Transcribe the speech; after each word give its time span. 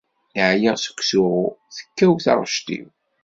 Ɛyiɣ 0.49 0.75
seg 0.79 0.97
usuɣu, 1.01 1.45
tekkaw 1.75 2.15
taɣect-iw. 2.23 2.87